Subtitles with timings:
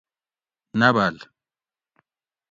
[0.79, 1.15] نبل